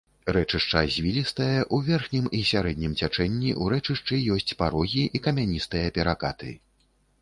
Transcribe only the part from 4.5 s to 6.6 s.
парогі і камяністыя перакаты.